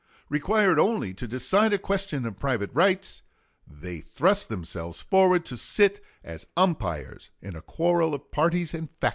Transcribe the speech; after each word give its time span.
Required 0.29 0.79
only 0.79 1.13
to 1.13 1.27
decide 1.27 1.73
a 1.73 1.77
question 1.77 2.25
of 2.25 2.39
private 2.39 2.71
rights, 2.73 3.21
they 3.67 3.99
thrust 4.01 4.49
themselves 4.49 4.99
forward 4.99 5.45
to 5.45 5.55
sit 5.57 6.03
as 6.23 6.47
umpires 6.57 7.29
in 7.39 7.55
a 7.55 7.61
quarrel 7.61 8.15
of 8.15 8.31
parties 8.31 8.73
and 8.73 8.89
factions. 8.89 9.09